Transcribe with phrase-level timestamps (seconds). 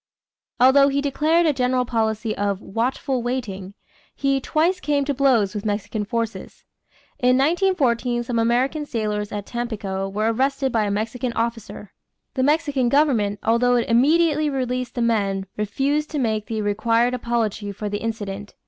[0.59, 3.75] Although he declared a general policy of "watchful waiting,"
[4.15, 6.63] he twice came to blows with Mexican forces.
[7.19, 11.93] In 1914 some American sailors at Tampico were arrested by a Mexican officer;
[12.33, 17.71] the Mexican government, although it immediately released the men, refused to make the required apology
[17.71, 18.55] for the incident.